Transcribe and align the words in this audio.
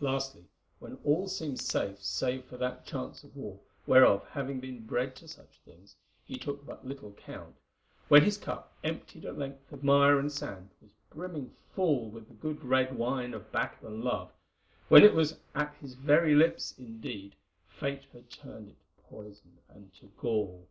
Lastly, 0.00 0.44
when 0.80 0.96
all 1.02 1.28
seemed 1.28 1.58
safe 1.58 2.04
save 2.04 2.44
for 2.44 2.58
that 2.58 2.84
chance 2.84 3.24
of 3.24 3.34
war, 3.34 3.58
whereof, 3.86 4.28
having 4.28 4.60
been 4.60 4.84
bred 4.84 5.16
to 5.16 5.26
such 5.26 5.60
things, 5.64 5.96
he 6.26 6.36
took 6.36 6.66
but 6.66 6.86
little 6.86 7.12
count; 7.12 7.56
when 8.08 8.22
his 8.22 8.36
cup, 8.36 8.74
emptied 8.84 9.24
at 9.24 9.38
length 9.38 9.72
of 9.72 9.82
mire 9.82 10.18
and 10.18 10.30
sand, 10.30 10.68
was 10.82 10.90
brimming 11.08 11.54
full 11.74 12.10
with 12.10 12.28
the 12.28 12.34
good 12.34 12.62
red 12.62 12.98
wine 12.98 13.32
of 13.32 13.50
battle 13.50 13.88
and 13.88 14.00
of 14.00 14.04
love, 14.04 14.32
when 14.90 15.02
it 15.02 15.14
was 15.14 15.38
at 15.54 15.72
his 15.76 15.94
very 15.94 16.34
lips 16.34 16.74
indeed, 16.76 17.34
Fate 17.66 18.04
had 18.12 18.28
turned 18.28 18.68
it 18.68 18.76
to 18.94 19.02
poison 19.04 19.56
and 19.70 19.90
to 19.94 20.04
gall. 20.18 20.68